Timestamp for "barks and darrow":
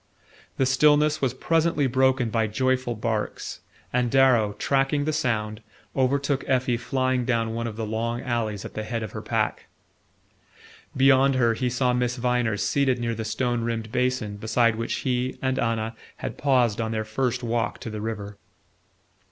2.95-4.53